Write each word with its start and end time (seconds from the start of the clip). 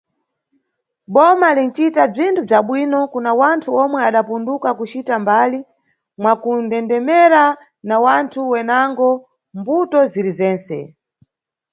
Boma 1.13 1.49
linʼcita 1.57 2.03
bzinthu 2.13 2.41
bza 2.45 2.59
bwino 2.67 2.99
kuna 3.13 3.31
wanthu 3.39 3.69
omwe 3.83 3.99
adapunduka 4.07 4.69
kucita 4.77 5.15
mbali, 5.23 5.59
mwakundendemera 6.21 7.43
na 7.87 7.95
wanthu 8.05 8.39
wenango, 8.51 9.09
mʼmbuto 9.55 9.99
ziri 10.11 10.31
zentse. 10.39 10.79